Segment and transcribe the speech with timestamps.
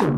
[0.00, 0.08] You're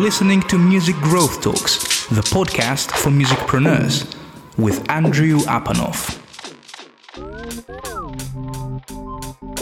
[0.00, 4.16] listening to Music Growth Talks, the podcast for musicpreneurs,
[4.56, 6.18] with Andrew Apanov.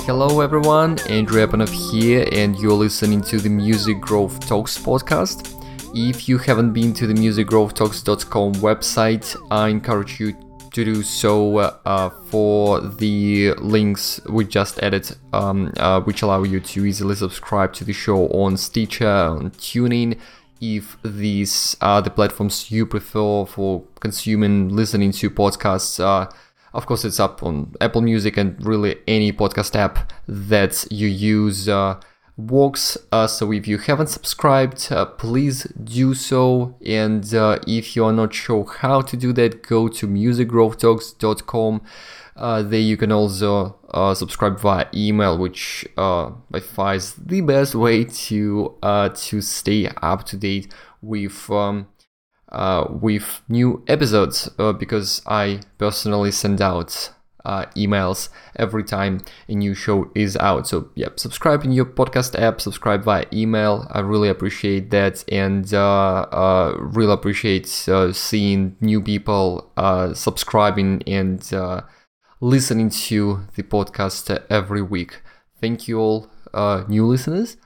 [0.05, 5.59] Hello everyone, Andrew Apanov here, and you're listening to the Music Growth Talks podcast.
[5.93, 10.37] If you haven't been to the musicgrowthtalks.com website, I encourage you
[10.73, 16.61] to do so uh, for the links we just added, um, uh, which allow you
[16.61, 20.19] to easily subscribe to the show on Stitcher, on TuneIn.
[20.61, 26.31] If these are the platforms you prefer for consuming, listening to podcasts, uh,
[26.73, 31.69] of course, it's up on Apple Music and really any podcast app that you use.
[32.39, 32.99] Uh, works.
[33.11, 36.77] Uh, so if you haven't subscribed, uh, please do so.
[36.85, 41.83] And uh, if you are not sure how to do that, go to musicgrowthtalks.com.
[42.35, 47.43] Uh, there you can also uh, subscribe via email, which uh, by far is the
[47.43, 51.89] best way to uh, to stay up to date with um,
[52.91, 54.49] with new episodes.
[54.79, 57.11] because I personally send out
[57.45, 60.69] uh, emails every time a new show is out.
[60.69, 63.87] So, yeah, subscribe in your podcast app, subscribe via email.
[63.91, 71.03] I really appreciate that and uh, uh, really appreciate uh, seeing new people uh, subscribing
[71.07, 71.83] and uh,
[72.41, 75.23] listening to the podcast every week.
[75.61, 76.31] Thank you all,
[76.89, 77.57] new listeners.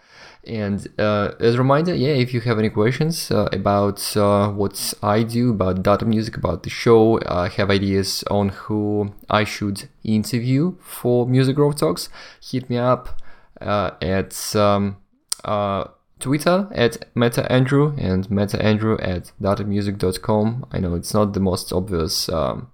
[0.47, 4.95] And uh, as a reminder, yeah, if you have any questions uh, about uh, what
[5.03, 9.89] I do, about Dotted Music, about the show, uh, have ideas on who I should
[10.05, 12.09] interview for Music Growth Talks,
[12.41, 13.21] hit me up
[13.61, 14.99] uh, at um,
[15.45, 15.85] uh,
[16.21, 20.67] Twitter at MetaAndrew and MetaAndrew at dottedmusic.com.
[20.71, 22.71] I know it's not the most obvious um,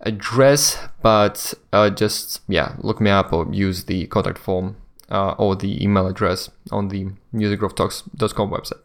[0.00, 1.54] address, but
[1.94, 4.76] just, yeah, look me up or use the contact form
[5.10, 8.80] uh, or the email address on the musicgrowthtalks.com website.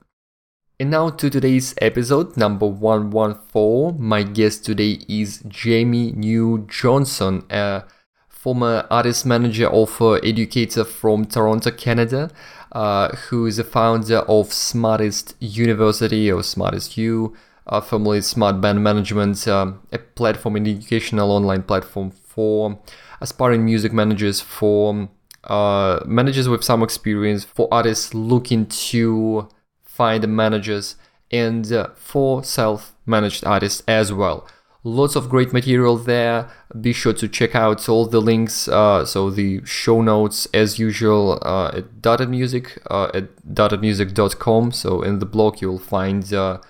[0.79, 4.01] And now to today's episode, number 114.
[4.01, 7.83] My guest today is Jamie New Johnson, a
[8.27, 12.31] former artist manager of uh, educator from Toronto, Canada,
[12.71, 17.35] uh, who is a founder of Smartist University or Smartist U,
[17.67, 22.79] uh, formerly Smart Band Management, uh, a platform, an educational online platform for
[23.19, 25.09] aspiring music managers for
[25.43, 29.49] uh, managers with some experience, for artists looking to
[29.83, 30.95] find managers,
[31.31, 34.47] and uh, for self managed artists as well.
[34.83, 36.49] Lots of great material there.
[36.79, 38.67] Be sure to check out all the links.
[38.67, 44.71] Uh, so the show notes, as usual, uh, at Dotted Music uh, at dottedmusic.com.
[44.71, 46.61] So in the blog, you'll find uh,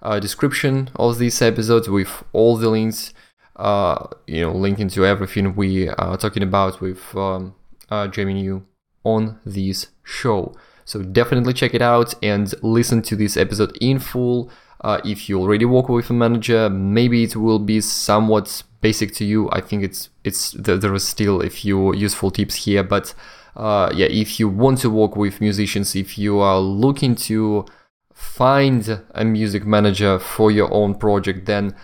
[0.00, 3.12] a description of these episodes with all the links.
[3.54, 7.54] Uh, you know, linking to everything we are talking about with um,
[7.90, 8.66] uh, Jamie New
[9.04, 10.54] on this show.
[10.84, 14.50] So definitely check it out and listen to this episode in full.
[14.80, 19.24] Uh, if you already work with a manager, maybe it will be somewhat basic to
[19.24, 19.50] you.
[19.50, 23.14] I think it's it's there is still a few useful tips here, but
[23.56, 27.66] uh, yeah, if you want to work with musicians, if you are looking to
[28.14, 31.74] find a music manager for your own project, then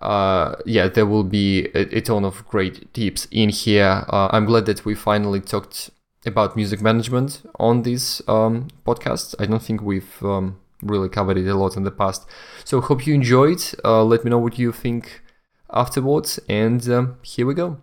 [0.00, 4.04] uh, yeah, there will be a, a, ton of great tips in here.
[4.08, 5.90] Uh, I'm glad that we finally talked
[6.24, 9.34] about music management on this um, podcast.
[9.38, 12.26] I don't think we've um, really covered it a lot in the past.
[12.64, 13.62] So hope you enjoyed.
[13.84, 15.22] Uh, let me know what you think
[15.70, 16.40] afterwards.
[16.48, 17.80] And um, here we go.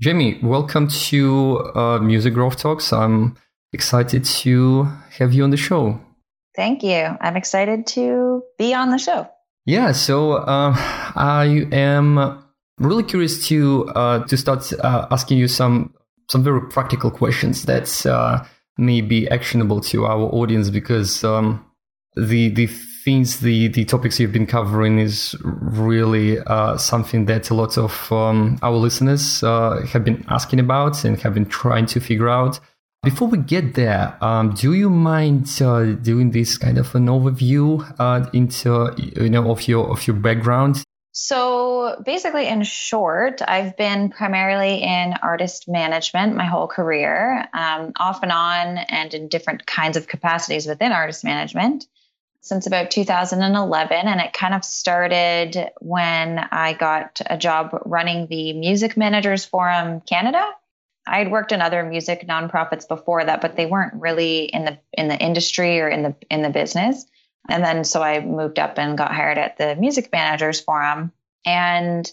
[0.00, 2.92] Jamie, welcome to uh, Music Growth Talks.
[2.92, 3.36] I'm
[3.72, 4.84] excited to
[5.18, 6.00] have you on the show.
[6.56, 7.16] Thank you.
[7.20, 9.28] I'm excited to be on the show.
[9.64, 12.42] Yeah, so uh, I am
[12.78, 15.94] really curious to uh, to start uh, asking you some
[16.30, 18.44] some very practical questions that uh,
[18.76, 21.64] may be actionable to our audience because um,
[22.16, 22.66] the the
[23.04, 28.10] things the the topics you've been covering is really uh, something that a lot of
[28.10, 32.58] um, our listeners uh, have been asking about and have been trying to figure out.
[33.02, 37.82] Before we get there, um, do you mind uh, doing this kind of an overview
[37.98, 40.84] uh, into you know of your of your background?
[41.10, 48.22] So basically, in short, I've been primarily in artist management my whole career, um, off
[48.22, 51.88] and on, and in different kinds of capacities within artist management
[52.40, 53.96] since about 2011.
[53.96, 60.02] And it kind of started when I got a job running the Music Managers Forum
[60.02, 60.48] Canada
[61.06, 64.78] I had worked in other music nonprofits before that, but they weren't really in the
[64.92, 67.04] in the industry or in the in the business.
[67.48, 71.12] And then so I moved up and got hired at the Music Managers Forum.
[71.44, 72.10] And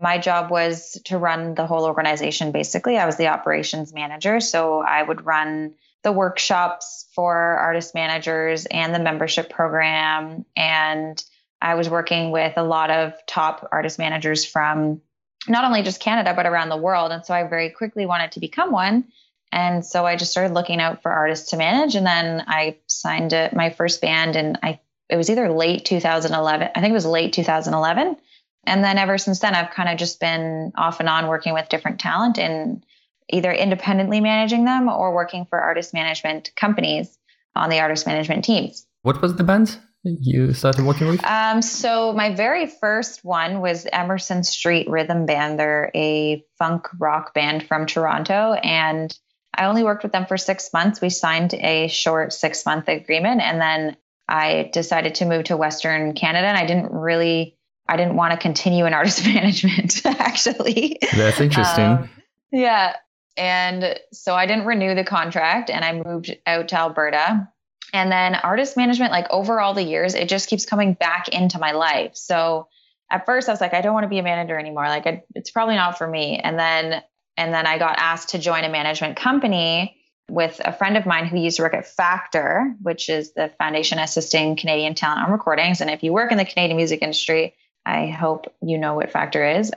[0.00, 2.96] my job was to run the whole organization basically.
[2.98, 4.40] I was the operations manager.
[4.40, 10.44] So I would run the workshops for artist managers and the membership program.
[10.56, 11.22] And
[11.60, 15.02] I was working with a lot of top artist managers from
[15.48, 17.12] not only just Canada, but around the world.
[17.12, 19.04] And so I very quickly wanted to become one.
[19.50, 21.94] And so I just started looking out for artists to manage.
[21.94, 26.70] And then I signed a, my first band and I it was either late 2011.
[26.74, 28.16] I think it was late 2011
[28.64, 31.68] and then ever since then, I've kind of just been off and on working with
[31.68, 32.84] different talent and
[33.28, 37.18] either independently managing them or working for artist management companies
[37.56, 38.86] on the artist management teams.
[39.02, 41.24] What was the band you started working with?
[41.24, 45.58] Um, so my very first one was Emerson Street Rhythm Band.
[45.58, 49.16] They're a funk rock band from Toronto, and
[49.54, 51.00] I only worked with them for six months.
[51.00, 53.96] We signed a short six month agreement, and then
[54.28, 57.56] I decided to move to Western Canada, and I didn't really
[57.88, 60.98] I didn't want to continue in artist management, actually.
[61.14, 61.84] That's interesting.
[61.84, 62.10] Um,
[62.50, 62.96] yeah.
[63.36, 67.48] And so I didn't renew the contract and I moved out to Alberta.
[67.92, 71.58] And then artist management, like over all the years, it just keeps coming back into
[71.58, 72.16] my life.
[72.16, 72.68] So
[73.10, 74.88] at first I was like, I don't want to be a manager anymore.
[74.88, 76.38] Like I, it's probably not for me.
[76.38, 77.02] And then,
[77.36, 79.96] and then I got asked to join a management company
[80.30, 83.98] with a friend of mine who used to work at Factor, which is the foundation
[83.98, 85.82] assisting Canadian talent on recordings.
[85.82, 87.54] And if you work in the Canadian music industry,
[87.84, 89.70] I hope you know what Factor is.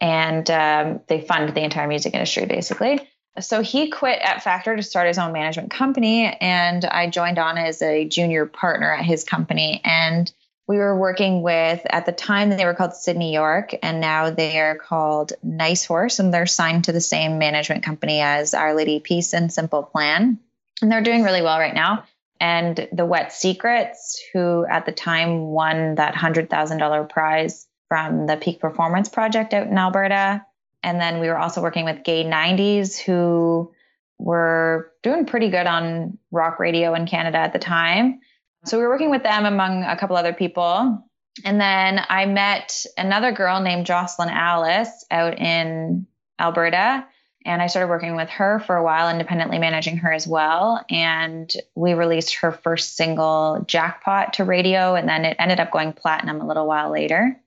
[0.00, 3.06] And um, they fund the entire music industry, basically.
[3.40, 6.26] So he quit at Factor to start his own management company.
[6.26, 9.80] And I joined on as a junior partner at his company.
[9.84, 10.32] And
[10.66, 14.60] we were working with, at the time, they were called Sydney York, and now they
[14.60, 16.18] are called Nice Horse.
[16.18, 20.38] And they're signed to the same management company as Our Lady Peace and Simple Plan.
[20.82, 22.04] And they're doing really well right now
[22.40, 28.60] and the Wet Secrets, who at the time won that $100,000 prize from the Peak
[28.60, 30.44] Performance Project out in Alberta.
[30.82, 33.72] And then we were also working with Gay 90s, who
[34.18, 38.20] were doing pretty good on rock radio in Canada at the time.
[38.64, 41.04] So we were working with them among a couple other people.
[41.44, 46.06] And then I met another girl named Jocelyn Alice out in
[46.38, 47.06] Alberta
[47.48, 50.84] and I started working with her for a while, independently managing her as well.
[50.90, 54.94] And we released her first single, Jackpot, to radio.
[54.94, 57.40] And then it ended up going platinum a little while later.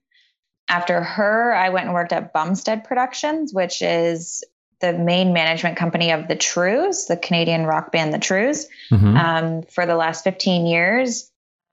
[0.69, 4.43] After her, I went and worked at Bumstead Productions, which is
[4.79, 9.15] the main management company of the Trews, the Canadian rock band The Trews, mm-hmm.
[9.17, 11.31] um, for the last 15 years.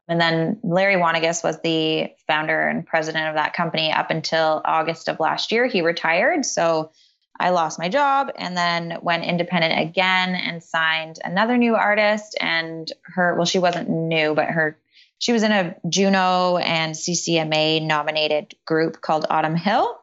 [0.09, 5.09] And then Larry Wanagas was the founder and president of that company up until August
[5.09, 5.67] of last year.
[5.67, 6.47] He retired.
[6.47, 6.91] So
[7.39, 12.37] I lost my job and then went independent again and signed another new artist.
[12.41, 14.79] And her, well, she wasn't new, but her,
[15.19, 19.99] she was in a Juno and CCMA nominated group called Autumn Hill.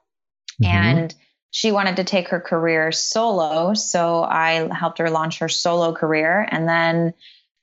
[0.62, 0.66] Mm-hmm.
[0.66, 1.16] And
[1.52, 3.74] she wanted to take her career solo.
[3.74, 6.46] So I helped her launch her solo career.
[6.52, 7.14] And then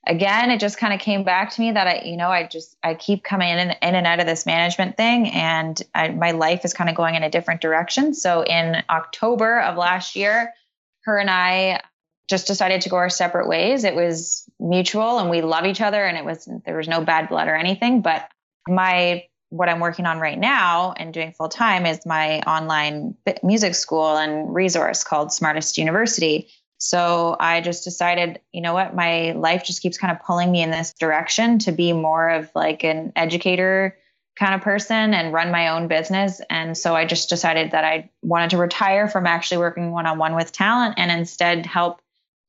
[0.07, 2.75] again, it just kind of came back to me that I, you know, I just
[2.83, 6.31] I keep coming in and in and out of this management thing, and I, my
[6.31, 8.13] life is kind of going in a different direction.
[8.13, 10.53] So in October of last year,
[11.05, 11.81] her and I
[12.29, 13.83] just decided to go our separate ways.
[13.83, 17.29] It was mutual, and we love each other, and it was there was no bad
[17.29, 18.01] blood or anything.
[18.01, 18.27] But
[18.67, 23.75] my what I'm working on right now and doing full time is my online music
[23.75, 26.49] school and resource called Smartist University
[26.83, 30.61] so I just decided, you know what, my life just keeps kind of pulling me
[30.61, 33.97] in this direction to be more of like an educator
[34.37, 36.41] kind of person and run my own business.
[36.49, 40.17] And so I just decided that I wanted to retire from actually working one on
[40.17, 42.01] one with talent and instead help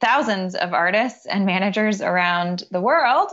[0.05, 3.31] thousands of artists and managers around the world.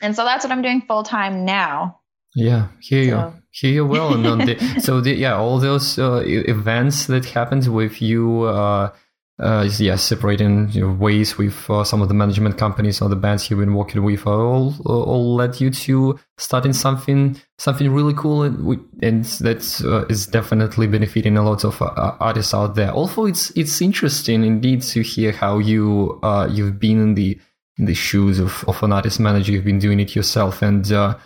[0.00, 2.00] And so that's what I'm doing full time now.
[2.34, 3.32] Yeah, here so.
[3.34, 4.12] you here you will.
[4.26, 8.42] And the, so the, yeah, all those uh, events that happened with you.
[8.42, 8.92] Uh,
[9.38, 13.60] uh, yeah, separating ways with uh, some of the management companies or the bands you've
[13.60, 19.24] been working with all all led you to starting something something really cool and, and
[19.24, 22.90] that uh, is definitely benefiting a lot of uh, artists out there.
[22.92, 27.38] Also, it's it's interesting indeed to hear how you uh, you've been in the
[27.76, 29.52] in the shoes of, of an artist manager.
[29.52, 31.18] You've been doing it yourself, and uh,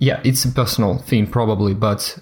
[0.00, 1.74] yeah, it's a personal thing probably.
[1.74, 2.18] But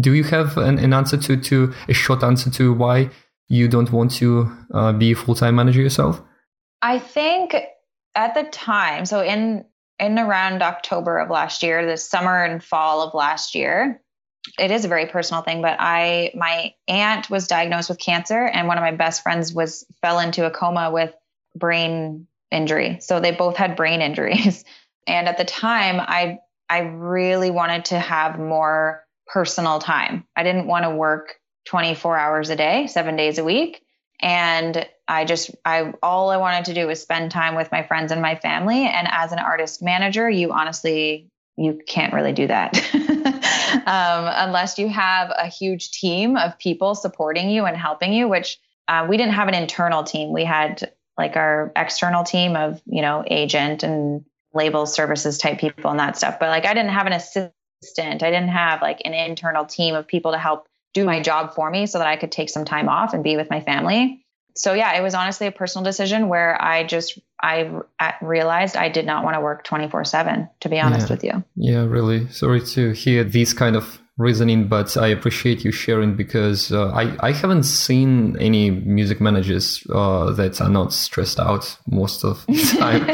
[0.00, 3.10] do you have an, an answer to to a short answer to why?
[3.48, 6.22] You don't want to uh, be a full-time manager yourself?
[6.82, 7.56] I think
[8.14, 9.64] at the time, so in
[9.98, 14.02] in around October of last year, the summer and fall of last year,
[14.58, 18.68] it is a very personal thing, but I my aunt was diagnosed with cancer and
[18.68, 21.14] one of my best friends was fell into a coma with
[21.54, 22.98] brain injury.
[23.00, 24.64] So they both had brain injuries.
[25.06, 30.26] And at the time I I really wanted to have more personal time.
[30.36, 33.82] I didn't want to work 24 hours a day, seven days a week.
[34.20, 38.12] And I just, I, all I wanted to do was spend time with my friends
[38.12, 38.86] and my family.
[38.86, 42.76] And as an artist manager, you honestly, you can't really do that
[43.86, 48.58] um, unless you have a huge team of people supporting you and helping you, which
[48.88, 50.32] uh, we didn't have an internal team.
[50.32, 55.90] We had like our external team of, you know, agent and label services type people
[55.90, 56.38] and that stuff.
[56.38, 57.52] But like I didn't have an assistant.
[58.22, 61.70] I didn't have like an internal team of people to help do my job for
[61.70, 64.24] me so that I could take some time off and be with my family.
[64.56, 67.80] So yeah, it was honestly a personal decision where I just I
[68.22, 71.14] realized I did not want to work 24/7 to be honest yeah.
[71.14, 71.44] with you.
[71.56, 72.28] Yeah, really.
[72.28, 77.16] Sorry to hear this kind of reasoning, but I appreciate you sharing because uh, I
[77.18, 82.76] I haven't seen any music managers uh, that are not stressed out most of the
[82.78, 83.06] time.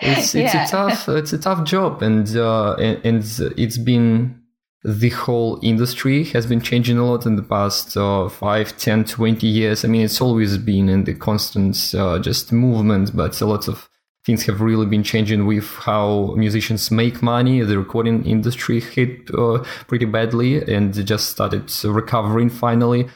[0.00, 0.64] it's it's yeah.
[0.64, 4.43] a tough it's a tough job, and uh, and, and it's been
[4.84, 9.46] the whole industry has been changing a lot in the past uh, 5 10 20
[9.46, 9.84] years.
[9.84, 13.88] I mean it's always been in the constant uh, just movement but a lot of
[14.26, 17.62] things have really been changing with how musicians make money.
[17.62, 23.08] The recording industry hit uh, pretty badly and just started recovering finally.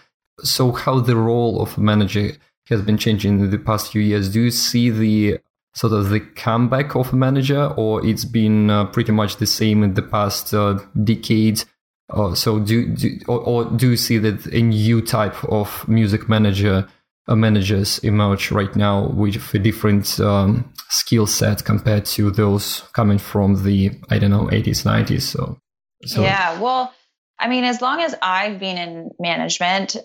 [0.42, 2.32] So how the role of a manager
[2.68, 4.30] has been changing in the past few years?
[4.30, 5.38] Do you see the
[5.78, 9.84] sort of the comeback of a manager, or it's been uh, pretty much the same
[9.84, 11.62] in the past uh, decade?
[12.10, 16.28] Uh, so do, do or, or, do you see that a new type of music
[16.28, 16.88] manager
[17.28, 23.18] uh, managers emerge right now with a different um, skill set compared to those coming
[23.18, 25.22] from the I don't know 80s 90s?
[25.22, 25.58] So,
[26.04, 26.92] so yeah, well,
[27.38, 29.96] I mean, as long as I've been in management,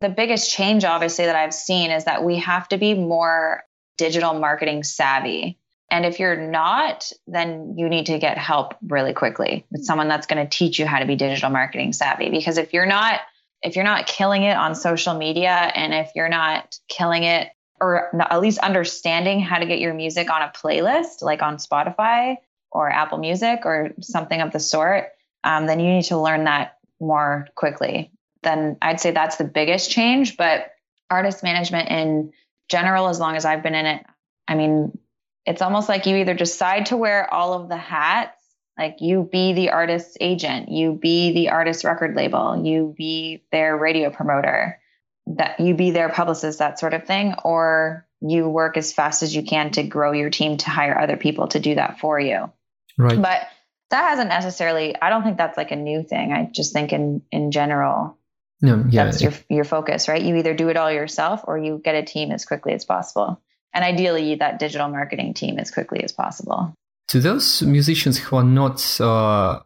[0.00, 3.62] the biggest change obviously that I've seen is that we have to be more
[3.96, 5.58] digital marketing savvy.
[5.90, 10.26] And if you're not, then you need to get help really quickly with someone that's
[10.26, 12.30] going to teach you how to be digital marketing savvy.
[12.30, 13.20] Because if you're not,
[13.62, 18.10] if you're not killing it on social media and if you're not killing it or
[18.22, 22.36] at least understanding how to get your music on a playlist, like on Spotify
[22.70, 25.08] or Apple Music or something of the sort,
[25.44, 28.10] um, then you need to learn that more quickly.
[28.42, 30.36] Then I'd say that's the biggest change.
[30.36, 30.70] But
[31.10, 32.32] artist management in
[32.72, 34.04] general, as long as I've been in it,
[34.48, 34.98] I mean,
[35.46, 38.36] it's almost like you either decide to wear all of the hats,
[38.78, 43.76] like you be the artist's agent, you be the artist record label, you be their
[43.76, 44.80] radio promoter,
[45.26, 49.34] that you be their publicist, that sort of thing, or you work as fast as
[49.34, 52.50] you can to grow your team to hire other people to do that for you.
[52.96, 53.20] Right.
[53.20, 53.46] But
[53.90, 56.32] that hasn't necessarily I don't think that's like a new thing.
[56.32, 58.16] I just think in in general
[58.62, 59.04] no, yeah.
[59.04, 60.22] That's your your focus, right?
[60.22, 63.42] You either do it all yourself or you get a team as quickly as possible.
[63.74, 66.72] And ideally that digital marketing team as quickly as possible.
[67.08, 69.60] To those musicians who are not uh,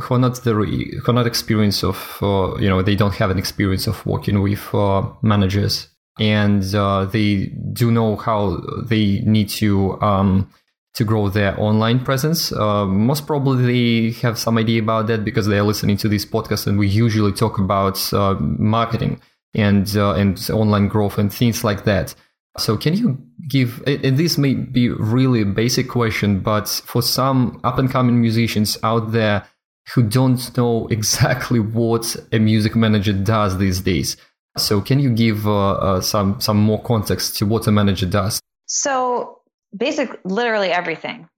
[0.00, 3.30] who are not the who are not experienced of uh, you know they don't have
[3.30, 5.88] an experience of working with uh, managers
[6.18, 10.50] and uh, they do know how they need to um,
[10.98, 12.50] to grow their online presence.
[12.50, 16.26] Uh, most probably they have some idea about that because they are listening to this
[16.26, 19.20] podcast, and we usually talk about uh, marketing
[19.54, 22.16] and uh, and online growth and things like that.
[22.58, 23.16] So can you
[23.48, 23.80] give?
[23.86, 29.12] And this may be really basic question, but for some up and coming musicians out
[29.12, 29.46] there
[29.94, 34.16] who don't know exactly what a music manager does these days.
[34.56, 38.40] So can you give uh, uh, some some more context to what a manager does?
[38.66, 39.37] So
[39.76, 41.28] basic literally everything.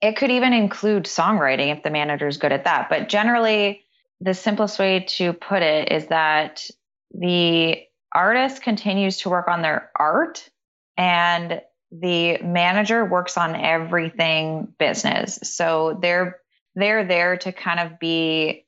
[0.00, 2.88] It could even include songwriting if the manager is good at that.
[2.88, 3.82] But generally,
[4.20, 6.68] the simplest way to put it is that
[7.12, 10.48] the artist continues to work on their art
[10.96, 11.60] and
[11.92, 15.38] the manager works on everything business.
[15.42, 16.38] So they're
[16.74, 18.64] they're there to kind of be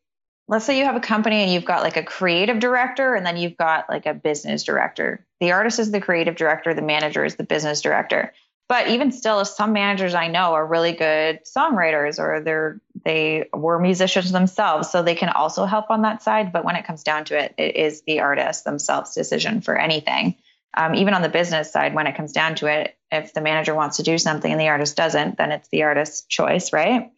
[0.49, 3.37] let's say you have a company and you've got like a creative director and then
[3.37, 5.27] you've got like a business director.
[5.41, 8.33] The artist is the creative director, the manager is the business director
[8.69, 13.79] but even still some managers i know are really good songwriters or they're they were
[13.79, 16.53] musicians themselves so they can also help on that side.
[16.53, 20.37] But when it comes down to it it is the artist themselves decision for anything.
[20.77, 23.75] Um, even on the business side when it comes down to it if the manager
[23.75, 27.11] wants to do something and the artist doesn't then it's the artist's choice right?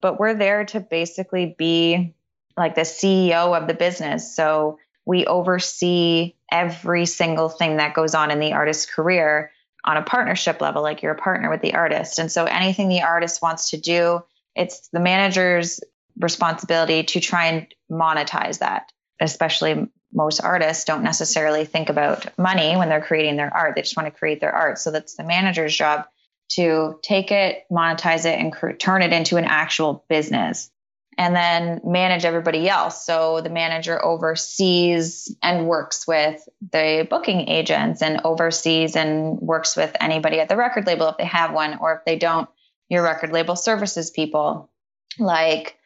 [0.00, 2.14] But we're there to basically be
[2.56, 4.36] like the ceo of the business.
[4.36, 9.50] So we oversee every single thing that goes on in the artist's career
[9.84, 12.18] on a partnership level, like you're a partner with the artist.
[12.18, 14.20] And so anything the artist wants to do,
[14.54, 15.80] it's the manager's
[16.18, 18.92] responsibility to try and monetize that.
[19.20, 23.74] Especially most artists don't necessarily think about money when they're creating their art.
[23.74, 24.78] They just want to create their art.
[24.78, 26.04] So that's the manager's job
[26.50, 30.70] to take it, monetize it, and cr- turn it into an actual business.
[31.18, 33.04] And then manage everybody else.
[33.04, 39.94] So the manager oversees and works with the booking agents and oversees and works with
[40.00, 42.48] anybody at the record label if they have one, or if they don't,
[42.88, 44.70] your record label services people
[45.18, 45.76] like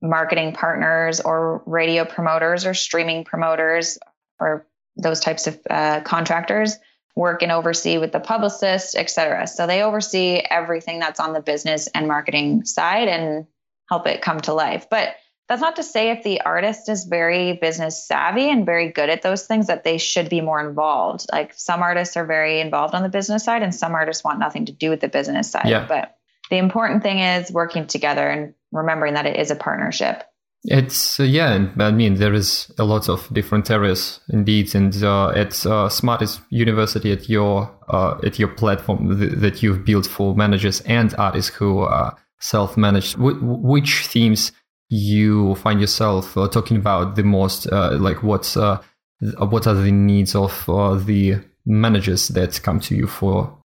[0.00, 3.98] marketing partners or radio promoters or streaming promoters
[4.40, 6.76] or those types of uh, contractors
[7.14, 9.46] work and oversee with the publicist, et cetera.
[9.46, 13.46] So they oversee everything that's on the business and marketing side and
[13.92, 14.86] help it come to life.
[14.90, 15.16] But
[15.48, 19.20] that's not to say if the artist is very business savvy and very good at
[19.20, 21.26] those things that they should be more involved.
[21.30, 24.64] Like some artists are very involved on the business side and some artists want nothing
[24.66, 25.68] to do with the business side.
[25.68, 25.84] Yeah.
[25.86, 26.16] But
[26.48, 30.24] the important thing is working together and remembering that it is a partnership.
[30.64, 35.30] It's uh, yeah, I mean there is a lot of different areas indeed, and uh,
[35.30, 40.36] at uh, Smartist University at your uh, at your platform th- that you've built for
[40.36, 43.16] managers and artists who are self-managed.
[43.16, 44.52] W- which themes
[44.88, 47.66] you find yourself uh, talking about the most?
[47.66, 50.66] Uh, like what's what are the needs of
[51.06, 53.56] the managers that come to you for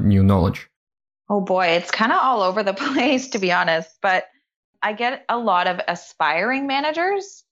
[0.00, 0.68] new knowledge?
[1.28, 4.26] Oh boy, it's kind of all over the place to be honest, but
[4.82, 7.44] I get a lot of aspiring managers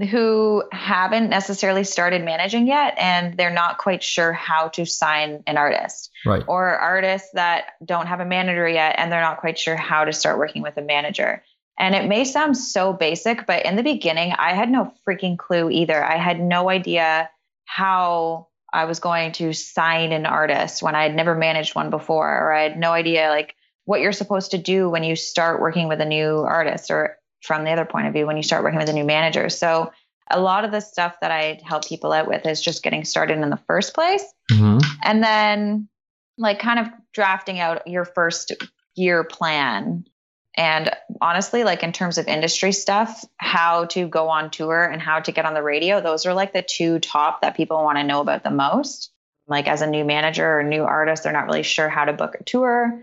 [0.00, 5.56] who haven't necessarily started managing yet and they're not quite sure how to sign an
[5.56, 6.10] artist.
[6.24, 6.44] Right.
[6.46, 10.12] Or artists that don't have a manager yet and they're not quite sure how to
[10.12, 11.42] start working with a manager.
[11.78, 15.70] And it may sound so basic, but in the beginning, I had no freaking clue
[15.70, 16.04] either.
[16.04, 17.30] I had no idea
[17.64, 22.28] how I was going to sign an artist when I had never managed one before,
[22.28, 25.88] or I had no idea like what you're supposed to do when you start working
[25.88, 28.78] with a new artist or from the other point of view when you start working
[28.78, 29.90] with a new manager so
[30.30, 33.38] a lot of the stuff that i help people out with is just getting started
[33.38, 34.78] in the first place mm-hmm.
[35.02, 35.88] and then
[36.36, 38.52] like kind of drafting out your first
[38.94, 40.04] year plan
[40.56, 40.90] and
[41.20, 45.32] honestly like in terms of industry stuff how to go on tour and how to
[45.32, 48.20] get on the radio those are like the two top that people want to know
[48.20, 49.12] about the most
[49.46, 52.36] like as a new manager or new artist they're not really sure how to book
[52.38, 53.00] a tour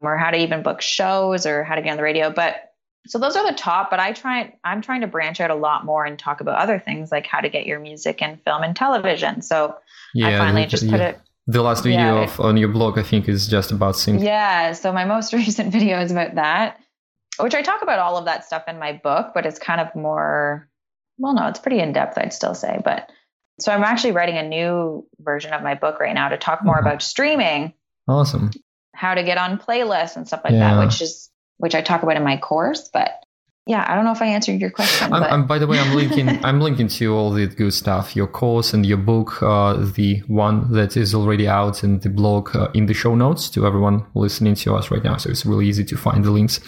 [0.00, 2.30] or how to even book shows or how to get on the radio.
[2.30, 2.65] But
[3.06, 5.84] so those are the top, but I try I'm trying to branch out a lot
[5.84, 8.74] more and talk about other things like how to get your music in film and
[8.76, 9.42] television.
[9.42, 9.76] So
[10.14, 11.08] yeah, I finally just put yeah.
[11.08, 14.22] it the last video yeah, of on your blog I think is just about sync.
[14.22, 16.78] Yeah, so my most recent video is about that,
[17.38, 19.94] which I talk about all of that stuff in my book, but it's kind of
[19.94, 20.68] more
[21.18, 23.10] well no, it's pretty in depth I'd still say, but
[23.58, 26.76] so I'm actually writing a new version of my book right now to talk more
[26.76, 26.80] Mhm.
[26.80, 27.72] about streaming
[28.06, 28.50] Awesome.
[28.94, 30.74] how to get on playlists and stuff like Yeah.
[30.74, 32.88] that, which is which I talk about in my course.
[32.92, 33.22] But
[33.68, 35.12] yeah, I don't know if I answered your question.
[35.12, 36.28] I'm, but I'm, by the way, I'm linking.
[36.44, 38.14] I'm linking to all the good stuff.
[38.14, 42.54] Your course and your book, uh, the one that is already out, and the blog
[42.54, 45.16] uh, in the show notes to everyone listening to us right now.
[45.16, 46.60] So it's really easy to find the links.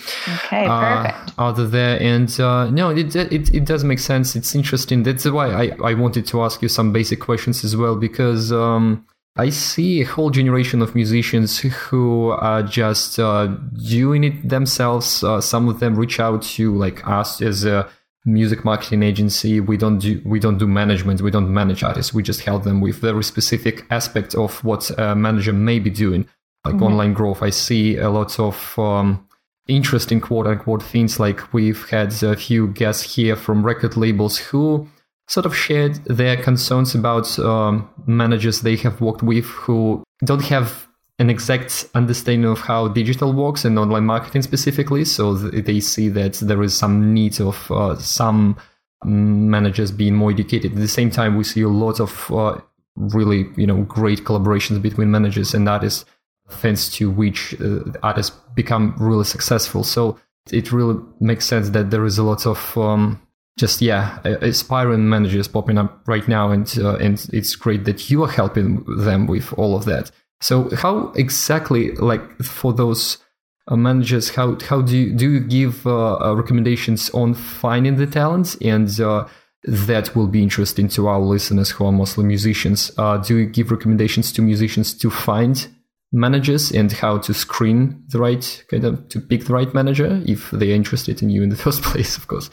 [0.46, 1.38] okay, uh, perfect.
[1.38, 2.02] out of there.
[2.02, 4.34] And uh, no, it, it it does make sense.
[4.34, 5.04] It's interesting.
[5.04, 9.06] That's why I, I wanted to ask you some basic questions as well because um,
[9.36, 13.46] I see a whole generation of musicians who are just uh,
[13.88, 15.22] doing it themselves.
[15.22, 17.88] Uh, some of them reach out to like us as a
[18.24, 19.60] music marketing agency.
[19.60, 21.20] We don't do we don't do management.
[21.20, 22.12] We don't manage artists.
[22.12, 26.26] We just help them with very specific aspects of what a manager may be doing,
[26.64, 26.82] like Mhm.
[26.82, 27.40] online growth.
[27.42, 29.24] I see a lot of um,
[29.68, 34.88] interesting quote unquote things like we've had a few guests here from record labels who
[35.28, 40.88] sort of shared their concerns about um, managers they have worked with who don't have
[41.18, 46.08] an exact understanding of how digital works and online marketing specifically so th- they see
[46.08, 48.56] that there is some need of uh, some
[49.04, 52.58] managers being more educated at the same time we see a lot of uh,
[52.96, 56.04] really you know great collaborations between managers and artists
[56.48, 59.84] thanks to which uh, artists become really successful.
[59.84, 60.18] So
[60.50, 63.20] it really makes sense that there is a lot of um,
[63.58, 68.22] just yeah aspiring managers popping up right now, and uh, and it's great that you
[68.24, 70.10] are helping them with all of that.
[70.40, 73.18] So how exactly like for those
[73.66, 78.06] uh, managers, how how do you, do you give uh, uh, recommendations on finding the
[78.06, 79.26] talents and uh,
[79.64, 82.92] that will be interesting to our listeners who are mostly musicians.
[82.96, 85.68] Uh, do you give recommendations to musicians to find
[86.12, 90.50] managers and how to screen the right kind of to pick the right manager if
[90.52, 92.50] they're interested in you in the first place, of course?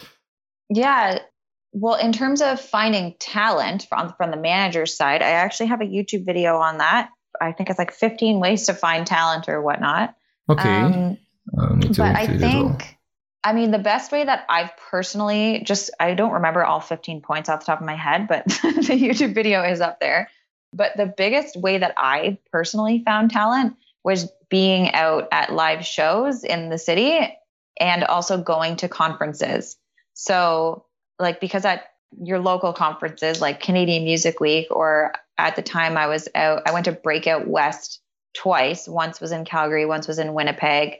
[0.69, 1.19] Yeah.
[1.73, 5.85] Well, in terms of finding talent from, from the manager's side, I actually have a
[5.85, 7.09] YouTube video on that.
[7.41, 10.15] I think it's like 15 ways to find talent or whatnot.
[10.49, 10.69] Okay.
[10.69, 11.17] Um,
[11.57, 12.97] Um, but I think,
[13.43, 17.49] I mean, the best way that I've personally just, I don't remember all 15 points
[17.49, 20.29] off the top of my head, but the YouTube video is up there.
[20.73, 26.43] But the biggest way that I personally found talent was being out at live shows
[26.43, 27.19] in the city
[27.79, 29.77] and also going to conferences.
[30.15, 30.85] So,
[31.19, 31.83] like, because at
[32.23, 36.71] your local conferences like Canadian Music Week, or at the time I was out, I
[36.71, 38.01] went to Breakout West
[38.33, 38.87] twice.
[38.87, 40.95] Once was in Calgary, once was in Winnipeg.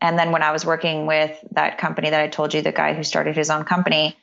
[0.00, 2.94] And then when I was working with that company that I told you, the guy
[2.94, 4.16] who started his own company,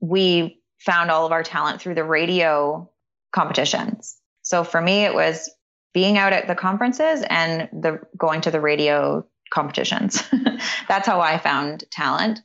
[0.00, 2.90] we found all of our talent through the radio
[3.32, 4.16] competitions.
[4.42, 5.48] So for me, it was
[5.94, 10.22] being out at the conferences and the going to the radio competitions.
[10.88, 12.40] That's how I found talent.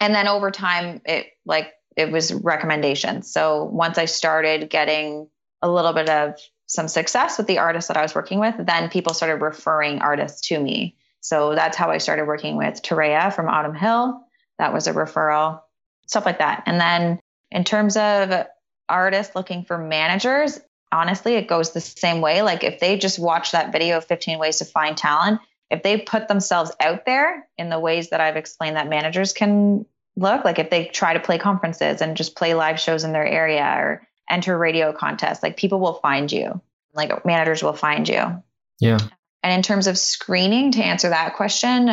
[0.00, 3.30] And then over time, it like it was recommendations.
[3.30, 5.28] So once I started getting
[5.62, 6.34] a little bit of
[6.66, 10.48] some success with the artists that I was working with, then people started referring artists
[10.48, 10.96] to me.
[11.20, 14.22] So that's how I started working with Tareya from Autumn Hill.
[14.58, 15.60] That was a referral,
[16.06, 16.62] stuff like that.
[16.66, 18.46] And then in terms of
[18.88, 20.60] artists looking for managers,
[20.92, 22.42] honestly, it goes the same way.
[22.42, 25.98] Like if they just watch that video of 15 ways to find talent, if they
[25.98, 30.58] put themselves out there in the ways that I've explained that managers can look, like
[30.58, 34.06] if they try to play conferences and just play live shows in their area or
[34.28, 36.60] enter radio contests, like people will find you,
[36.92, 38.42] like managers will find you.
[38.80, 38.98] Yeah.
[39.42, 41.90] And in terms of screening, to answer that question,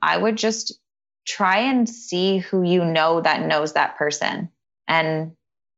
[0.00, 0.78] I would just
[1.26, 4.48] try and see who you know that knows that person
[4.86, 5.32] and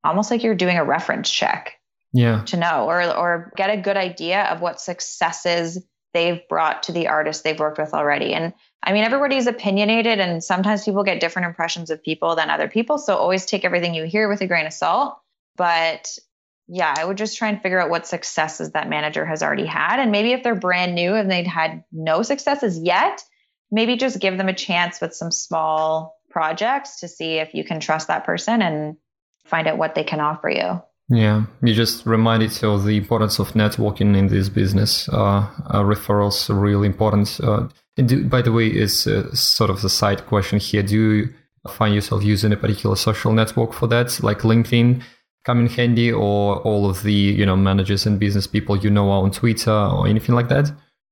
[0.05, 1.81] almost like you're doing a reference check
[2.13, 5.83] yeah to know or or get a good idea of what successes
[6.19, 8.35] they've brought to the artists they've worked with already.
[8.35, 8.53] And
[8.83, 12.99] i mean everybody's opinionated and sometimes people get different impressions of people than other people.
[12.99, 15.17] So always take everything you hear with a grain of salt.
[15.57, 16.19] But
[16.67, 20.01] yeah i would just try and figure out what successes that manager has already had.
[20.01, 23.23] And maybe if they're brand new and they'd had no successes yet
[23.71, 27.81] maybe just give them a chance with some small projects to see if you can
[27.81, 28.97] trust that person and
[29.45, 33.53] find out what they can offer you yeah, you just reminded of the importance of
[33.53, 35.09] networking in this business.
[35.09, 37.41] Uh, uh, referrals are really important.
[37.43, 40.83] Uh, do, by the way, is uh, sort of the side question here.
[40.83, 41.35] Do you
[41.71, 45.03] find yourself using a particular social network for that, like LinkedIn,
[45.47, 49.11] come in handy, or all of the you know managers and business people you know
[49.11, 50.71] are on Twitter or anything like that?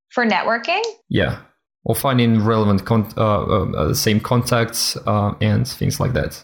[0.09, 0.83] For networking?
[1.09, 1.39] Yeah,
[1.85, 6.43] or finding relevant con- uh, uh, same contacts and things like that.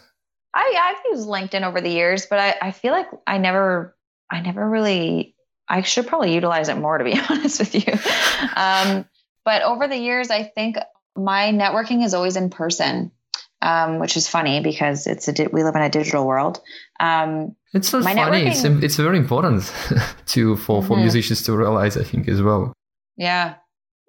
[0.54, 3.96] I, I've used LinkedIn over the years, but I, I feel like I never,
[4.30, 5.34] I never really,
[5.68, 7.92] I should probably utilize it more to be honest with you.
[8.56, 9.04] Um,
[9.44, 10.76] but over the years, I think
[11.16, 13.10] my networking is always in person,
[13.62, 16.60] um, which is funny because it's a di- we live in a digital world.
[17.00, 18.20] Um, it's not funny.
[18.20, 18.46] Networking...
[18.46, 19.72] It's it's very important
[20.26, 21.02] to for for mm-hmm.
[21.02, 21.96] musicians to realize.
[21.96, 22.72] I think as well.
[23.16, 23.54] Yeah,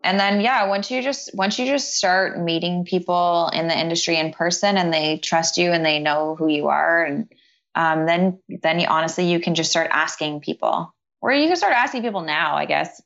[0.05, 4.17] and then yeah once you just once you just start meeting people in the industry
[4.17, 7.31] in person and they trust you and they know who you are and
[7.75, 11.73] um, then then you honestly you can just start asking people or you can start
[11.73, 13.01] asking people now i guess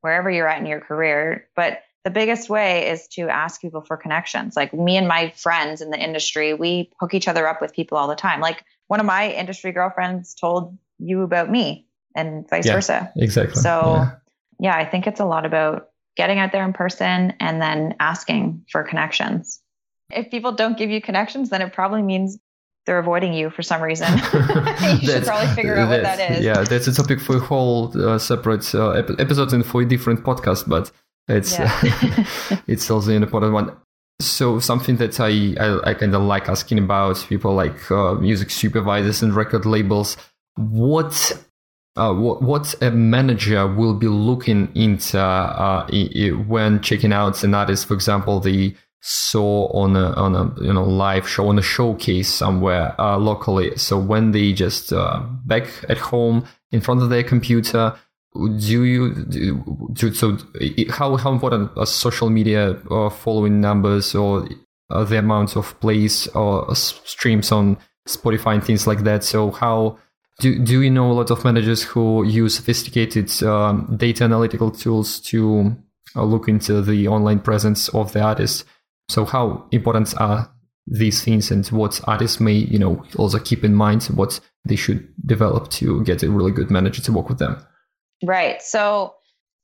[0.00, 1.48] wherever you're at in your career.
[1.56, 4.56] But the biggest way is to ask people for connections.
[4.56, 7.98] Like me and my friends in the industry we hook each other up with people
[7.98, 8.40] all the time.
[8.40, 13.12] Like one of my industry girlfriends told you about me and vice yeah, versa.
[13.16, 13.60] exactly.
[13.60, 14.10] So yeah.
[14.60, 18.64] yeah i think it's a lot about getting out there in person and then asking
[18.70, 19.60] for connections.
[20.10, 22.38] If people don't give you connections, then it probably means
[22.84, 24.08] they're avoiding you for some reason.
[25.00, 26.44] you should probably figure out what that is.
[26.44, 30.24] Yeah, that's a topic for a whole uh, separate uh, episode and for a different
[30.24, 30.90] podcast, but
[31.28, 32.58] it's yeah.
[32.66, 33.76] it's also an important one.
[34.20, 38.50] So something that I I, I kind of like asking about people like uh, music
[38.50, 40.16] supervisors and record labels.
[40.56, 41.14] What
[41.98, 45.86] uh, what, what a manager will be looking into uh,
[46.46, 50.82] when checking out an artist, for example, the saw on a on a you know
[50.82, 53.76] live show on a showcase somewhere uh, locally.
[53.76, 57.96] So when they just uh, back at home in front of their computer,
[58.34, 60.38] do you do, so?
[60.90, 64.48] How how important are social media uh, following numbers or
[64.88, 69.24] the amount of plays or streams on Spotify and things like that?
[69.24, 69.98] So how
[70.38, 75.18] do, do you know a lot of managers who use sophisticated um, data analytical tools
[75.20, 75.76] to
[76.14, 78.64] uh, look into the online presence of the artist?
[79.08, 80.50] So how important are
[80.86, 85.12] these things and what artists may, you know, also keep in mind what they should
[85.26, 87.64] develop to get a really good manager to work with them?
[88.22, 88.62] Right.
[88.62, 89.14] So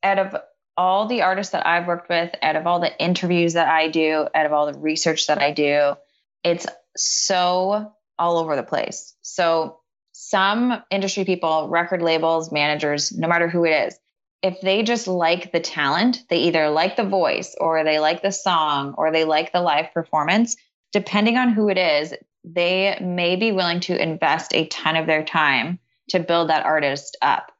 [0.03, 0.37] out of
[0.77, 4.27] all the artists that I've worked with, out of all the interviews that I do,
[4.35, 5.95] out of all the research that I do,
[6.43, 9.15] it's so all over the place.
[9.23, 9.79] So
[10.17, 13.99] some industry people, record labels, managers, no matter who it is,
[14.45, 18.31] if they just like the talent, they either like the voice or they like the
[18.31, 20.57] song or they like the live performance,
[20.93, 25.25] depending on who it is, they may be willing to invest a ton of their
[25.25, 27.51] time to build that artist up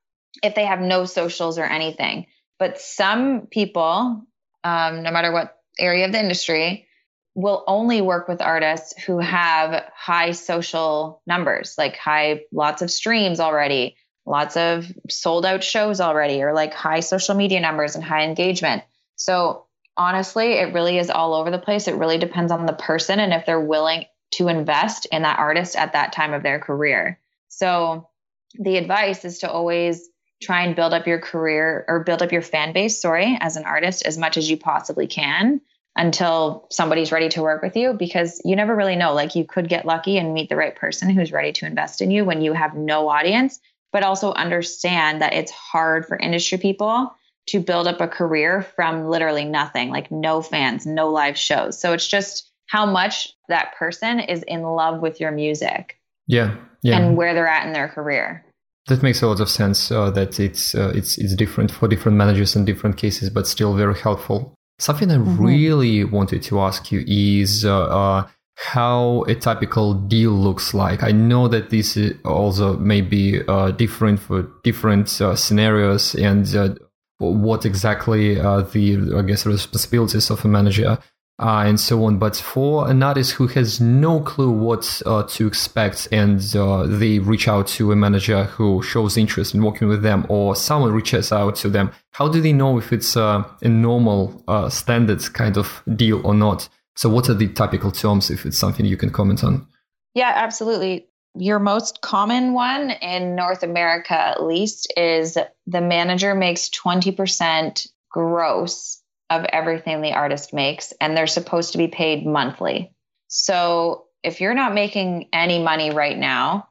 [0.43, 2.27] if they have no socials or anything.
[2.61, 4.23] But some people,
[4.63, 6.87] um, no matter what area of the industry,
[7.35, 13.41] will only work with artists who have high social numbers, like high, lots of streams
[13.41, 18.25] already, lots of sold out shows already, or like high social media numbers and high
[18.25, 18.85] engagement.
[19.17, 19.67] So
[19.97, 21.89] honestly, it really is all over the place.
[21.89, 25.77] It really depends on the person and if they're willing to invest in that artist
[25.77, 27.19] at that time of their career.
[27.49, 28.09] So
[28.55, 30.09] the advice is to always
[30.43, 33.65] try and build up your career or build up your fan base, sorry, as an
[33.65, 35.61] artist as much as you possibly can
[35.97, 39.15] until somebody's ready to work with you because you never really know.
[39.15, 42.11] Like you could get lucky and meet the right person who's ready to invest in
[42.11, 43.61] you when you have no audience,
[43.93, 47.15] but also understand that it's hard for industry people
[47.47, 51.81] to build up a career from literally nothing, like no fans, no live shows.
[51.81, 55.99] So it's just how much that person is in love with your music.
[56.27, 56.57] Yeah.
[56.83, 56.99] Yeah.
[56.99, 58.45] And where they're at in their career.
[58.89, 59.91] That makes a lot of sense.
[59.91, 63.75] Uh, that it's uh, it's it's different for different managers in different cases, but still
[63.75, 64.55] very helpful.
[64.79, 65.43] Something I mm-hmm.
[65.43, 71.03] really wanted to ask you is uh, uh, how a typical deal looks like.
[71.03, 76.79] I know that this also may be uh, different for different uh, scenarios and
[77.19, 80.99] what exactly the I guess responsibilities of a manager
[81.39, 82.19] uh, and so on.
[82.19, 87.19] But for an artist who has no clue what uh, to expect and uh, they
[87.19, 91.33] reach out to a manager who shows interest in working with them or someone reaches
[91.33, 95.83] out to them, how do they know if it's a normal uh, standard kind of
[95.97, 96.69] deal or not?
[96.97, 99.67] So, what are the typical terms if it's something you can comment on?
[100.15, 101.09] Yeah, absolutely.
[101.37, 109.03] Your most common one in North America, at least, is the manager makes 20% gross
[109.31, 112.93] of everything the artist makes, and they're supposed to be paid monthly.
[113.29, 116.69] So if you're not making any money right now,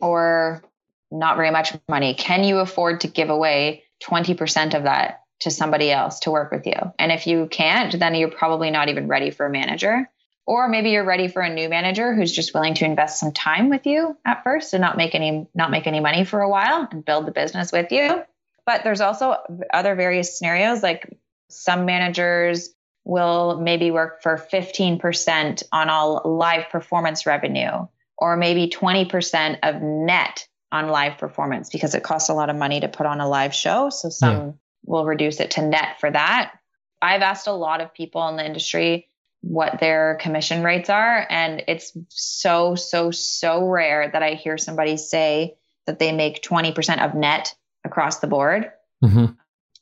[0.00, 0.62] or
[1.10, 5.90] not very much money, can you afford to give away 20% of that to somebody
[5.90, 6.92] else to work with you?
[6.98, 10.10] And if you can't, then you're probably not even ready for a manager.
[10.46, 13.70] Or maybe you're ready for a new manager who's just willing to invest some time
[13.70, 16.86] with you at first and not make any not make any money for a while
[16.90, 18.22] and build the business with you.
[18.66, 19.36] But there's also
[19.72, 21.16] other various scenarios like
[21.48, 22.70] some managers
[23.04, 30.46] will maybe work for 15% on all live performance revenue, or maybe 20% of net
[30.72, 33.54] on live performance because it costs a lot of money to put on a live
[33.54, 33.90] show.
[33.90, 34.52] So some yeah.
[34.84, 36.52] will reduce it to net for that.
[37.00, 39.08] I've asked a lot of people in the industry
[39.42, 44.96] what their commission rates are, and it's so, so, so rare that I hear somebody
[44.96, 47.54] say that they make 20% of net
[47.84, 48.72] across the board.
[49.04, 49.26] Mm-hmm.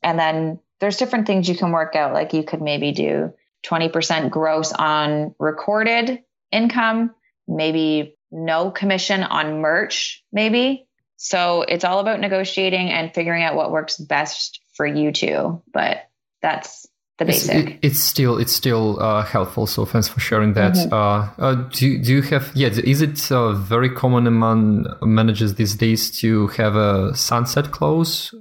[0.03, 2.13] And then there's different things you can work out.
[2.13, 3.33] Like you could maybe do
[3.65, 7.15] 20% gross on recorded income,
[7.47, 10.85] maybe no commission on merch, maybe.
[11.15, 15.61] So it's all about negotiating and figuring out what works best for you two.
[15.71, 16.09] But
[16.41, 16.85] that's
[17.17, 17.55] the basic.
[17.55, 19.65] It's, it, it's still it's still uh, helpful.
[19.65, 20.73] So thanks for sharing that.
[20.73, 20.93] Mm-hmm.
[20.93, 22.67] Uh, uh, do do you have yeah?
[22.67, 28.35] Is it uh, very common among managers these days to have a sunset clause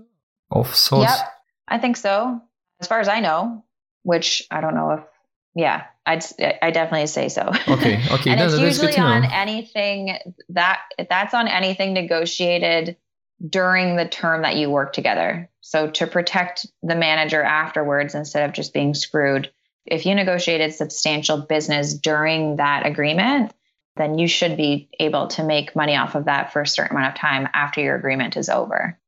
[0.51, 1.13] of sorts?
[1.13, 1.29] Yep.
[1.69, 2.41] I think so.
[2.81, 3.65] As far as I know,
[4.03, 5.01] which I don't know if,
[5.55, 6.25] yeah, I'd
[6.61, 7.53] I definitely say so.
[7.69, 12.97] Okay, okay, and it's usually on anything that that's on anything negotiated
[13.47, 15.51] during the term that you work together.
[15.61, 19.51] So to protect the manager afterwards instead of just being screwed,
[19.85, 23.53] if you negotiated substantial business during that agreement,
[23.97, 27.15] then you should be able to make money off of that for a certain amount
[27.15, 28.99] of time after your agreement is over.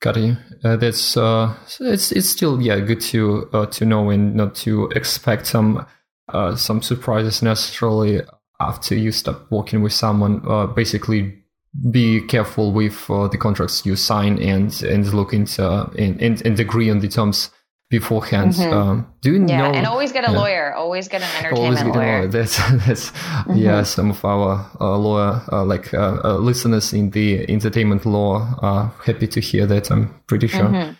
[0.00, 0.36] Got you.
[0.64, 4.88] Uh, that's uh, it's it's still yeah good to uh, to know and not to
[4.96, 5.86] expect some
[6.32, 8.22] uh, some surprises necessarily
[8.60, 10.42] after you stop working with someone.
[10.48, 11.42] Uh, basically,
[11.90, 15.62] be careful with uh, the contracts you sign and and look into
[15.98, 17.50] and, and, and agree on the terms
[17.90, 18.52] beforehand.
[18.52, 18.72] Mm-hmm.
[18.72, 19.72] Um, do you yeah, know?
[19.72, 20.38] and always get a yeah.
[20.38, 20.74] lawyer.
[20.74, 22.16] Always get an entertainment always get lawyer.
[22.16, 22.28] A lawyer.
[22.28, 23.56] That's that's mm-hmm.
[23.56, 23.82] yeah.
[23.82, 28.94] Some of our uh, lawyer uh, like uh, uh listeners in the entertainment law are
[29.04, 29.90] happy to hear that.
[29.90, 30.64] I'm pretty sure.
[30.64, 30.92] Mm-hmm.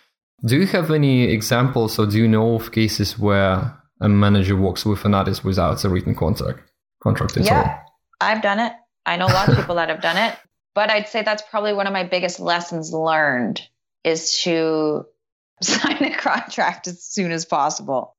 [0.47, 4.85] Do you have any examples, or do you know of cases where a manager works
[4.85, 6.59] with an artist without a written contract?
[7.01, 7.97] Contract at yeah, all?
[8.19, 8.73] I've done it.
[9.05, 10.37] I know a lot of people that have done it,
[10.75, 13.61] but I'd say that's probably one of my biggest lessons learned
[14.03, 15.05] is to
[15.63, 18.15] sign a contract as soon as possible.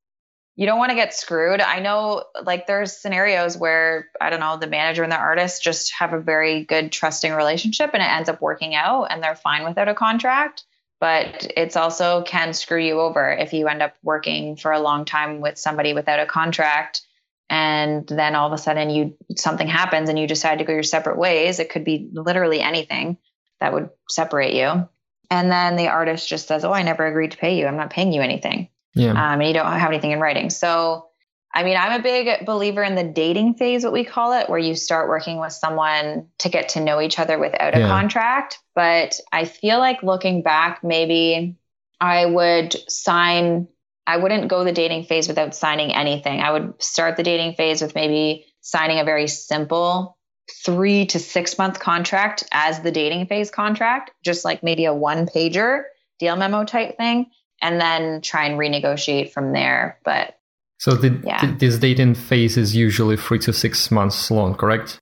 [0.54, 1.60] You don't want to get screwed.
[1.62, 5.92] I know like there's scenarios where I don't know, the manager and the artist just
[5.98, 9.64] have a very good trusting relationship and it ends up working out and they're fine
[9.64, 10.64] without a contract.
[11.00, 15.04] But it's also can screw you over if you end up working for a long
[15.04, 17.00] time with somebody without a contract
[17.48, 20.82] and then all of a sudden you something happens and you decide to go your
[20.82, 21.60] separate ways.
[21.60, 23.16] It could be literally anything
[23.58, 24.86] that would separate you
[25.30, 27.66] and then the artist just says, "Oh, I never agreed to pay you.
[27.66, 29.10] I'm not paying you anything." Yeah.
[29.10, 30.50] Um, and you don't have anything in writing.
[30.50, 31.06] So
[31.54, 34.58] I mean, I'm a big believer in the dating phase, what we call it, where
[34.58, 37.88] you start working with someone to get to know each other without a Yeah.
[37.88, 38.58] contract.
[38.74, 41.56] But I feel like looking back, maybe
[42.00, 43.68] I would sign,
[44.06, 46.40] I wouldn't go the dating phase without signing anything.
[46.40, 50.16] I would start the dating phase with maybe signing a very simple
[50.52, 55.26] three to six month contract as the dating phase contract, just like maybe a one
[55.26, 55.84] pager
[56.18, 57.26] deal memo type thing,
[57.60, 59.98] and then try and renegotiate from there.
[60.04, 60.38] But
[60.78, 61.38] So the, Yeah.
[61.38, 64.98] th- this dating phase is usually three to six months long, correct?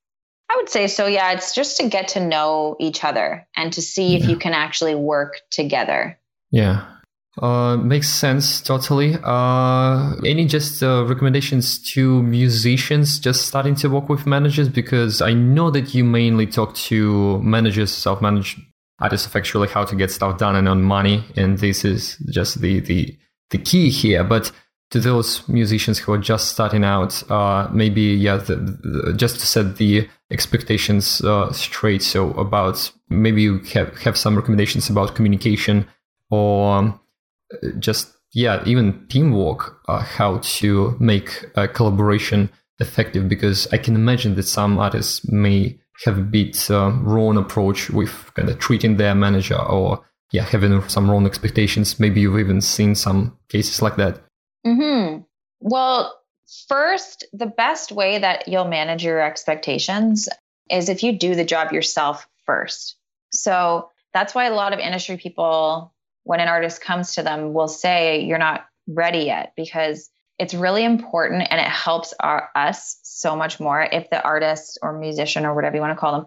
[0.51, 1.07] I would say so.
[1.07, 4.53] Yeah, it's just to get to know each other and to see if you can
[4.53, 6.19] actually work together.
[6.51, 6.85] Yeah.
[7.41, 9.17] Uh, makes sense totally.
[9.25, 14.69] Uh, any just uh, recommendations to musicians just starting to work with managers?
[14.69, 18.61] Because I know that you mainly talk to managers, self-managed
[18.99, 22.61] artists of actually how to get stuff done and earn money, and this is just
[22.61, 23.17] the the
[23.49, 24.23] the key here.
[24.23, 24.53] But
[24.91, 29.47] to those musicians who are just starting out, uh, maybe yeah, the, the, just to
[29.47, 32.03] set the expectations uh, straight.
[32.03, 35.87] So about maybe you have have some recommendations about communication
[36.31, 37.00] or um,
[37.79, 44.35] just yeah even teamwork uh, how to make a collaboration effective because i can imagine
[44.35, 49.15] that some artists may have a bit uh, wrong approach with kind of treating their
[49.15, 52.01] manager or yeah having some wrong expectations.
[52.01, 54.23] Maybe you've even seen some cases like that.
[54.67, 55.19] Hmm
[55.61, 56.15] Well,
[56.69, 60.29] first, the best way that you'll manage your expectations
[60.71, 62.97] is if you do the job yourself first.
[63.33, 65.93] So that's why a lot of industry people,
[66.31, 70.85] when an artist comes to them, will say, You're not ready yet, because it's really
[70.85, 75.57] important and it helps our, us so much more if the artist or musician or
[75.57, 76.27] whatever you want to call them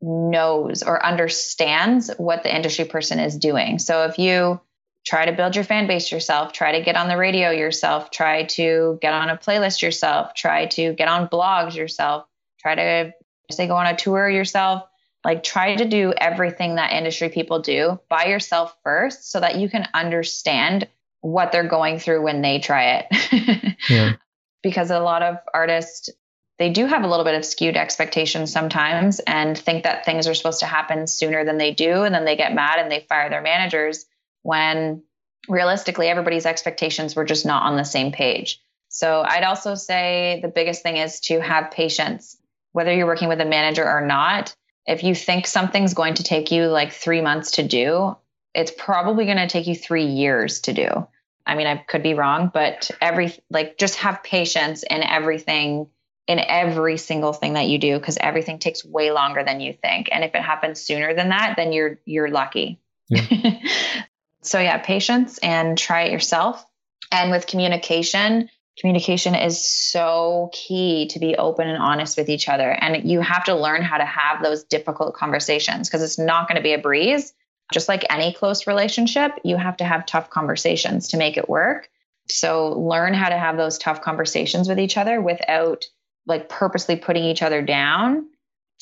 [0.00, 3.78] knows or understands what the industry person is doing.
[3.78, 4.58] So if you
[5.04, 8.44] try to build your fan base yourself, try to get on the radio yourself, try
[8.44, 12.24] to get on a playlist yourself, try to get on blogs yourself,
[12.58, 13.12] try to
[13.50, 14.84] say go on a tour yourself.
[15.24, 19.68] Like try to do everything that industry people do by yourself first so that you
[19.68, 20.88] can understand
[21.20, 23.76] what they're going through when they try it.
[23.88, 24.14] yeah.
[24.62, 26.10] Because a lot of artists
[26.58, 30.34] they do have a little bit of skewed expectations sometimes and think that things are
[30.34, 33.30] supposed to happen sooner than they do and then they get mad and they fire
[33.30, 34.04] their managers
[34.42, 35.02] when
[35.48, 38.60] realistically everybody's expectations were just not on the same page.
[38.88, 42.36] So i'd also say the biggest thing is to have patience
[42.72, 44.54] whether you're working with a manager or not
[44.86, 48.16] if you think something's going to take you like 3 months to do
[48.54, 51.06] it's probably going to take you 3 years to do
[51.46, 55.88] I mean, I could be wrong, but every like just have patience in everything,
[56.26, 60.08] in every single thing that you do, because everything takes way longer than you think.
[60.12, 62.80] And if it happens sooner than that, then you're you're lucky.
[64.42, 66.64] so yeah, patience and try it yourself.
[67.10, 72.70] And with communication, communication is so key to be open and honest with each other.
[72.70, 76.56] And you have to learn how to have those difficult conversations because it's not going
[76.56, 77.32] to be a breeze
[77.72, 81.88] just like any close relationship, you have to have tough conversations to make it work.
[82.28, 85.86] So learn how to have those tough conversations with each other without
[86.26, 88.28] like purposely putting each other down.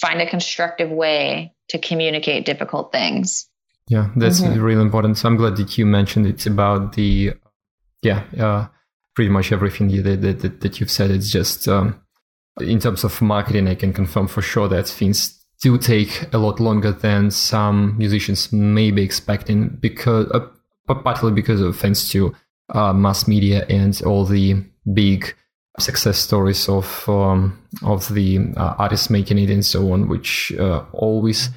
[0.01, 3.47] Find a constructive way to communicate difficult things.
[3.89, 4.63] yeah that's Mhm.
[4.63, 7.33] really important so i'm glad that you mentioned it's about the
[8.03, 8.67] yeah uh,
[9.15, 11.11] pretty much everything that, that, that, you've said.
[11.11, 12.01] It's just um,
[12.61, 16.59] in terms of marketing i can confirm for sure that things do take a lot
[16.59, 22.35] longer than some musicians may be expecting because uh, partly because of thanks to
[22.75, 24.55] uh, mass media and all the
[24.95, 25.35] big
[25.79, 30.85] success stories of um, of the uh, artists making it and so on which uh,
[30.93, 31.51] always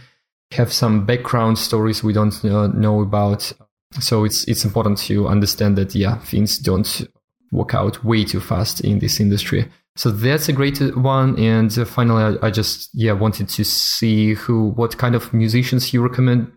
[0.51, 3.51] have some background stories we don't uh, know about.
[3.99, 7.07] So it's it's important to understand that yeah things don't
[7.53, 11.37] work out way too fast in this industry so that's a great one.
[11.37, 15.93] And uh, finally, I, I, just yeah wanted to see who, what kind of musicians
[15.93, 16.51] you recommend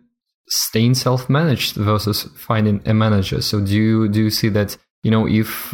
[0.49, 3.43] staying self-managed versus finding a manager.
[3.43, 5.71] So do you do you see that you know if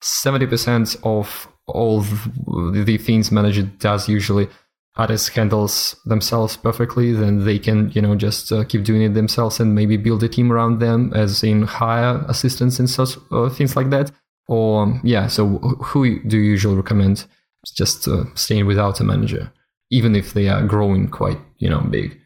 [0.00, 4.48] seventy uh, percent of all the things manager does usually
[4.96, 9.60] artist handles themselves perfectly, then they can you know just uh, keep doing it themselves
[9.60, 13.76] and maybe build a team around them, as in hire assistants and such uh, things
[13.76, 14.10] like that.
[14.46, 17.26] Or yeah so who do you usually recommend?
[17.76, 19.50] Just uh, staying without a manager
[19.90, 22.20] even if they are growing quite you know big.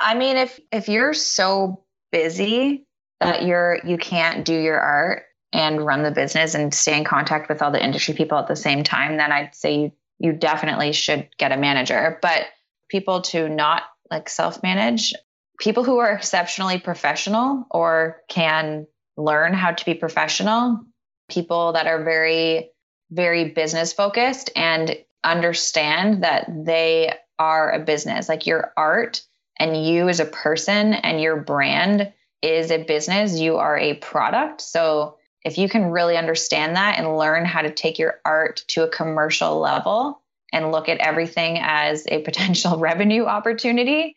[0.00, 2.86] I mean if if you're so busy
[3.20, 7.48] that you're you can't do your art and run the business and stay in contact
[7.48, 9.92] with all the industry people at the same time then i'd say you
[10.22, 12.44] you definitely should get a manager but
[12.88, 15.14] people to not like self manage
[15.58, 20.80] people who are exceptionally professional or can learn how to be professional
[21.28, 22.70] people that are very
[23.10, 28.28] very business focused and understand that they are a business.
[28.28, 29.22] Like your art
[29.58, 34.60] and you as a person and your brand is a business, you are a product.
[34.60, 38.84] So if you can really understand that and learn how to take your art to
[38.84, 40.22] a commercial level
[40.52, 44.14] and look at everything as a potential revenue opportunity,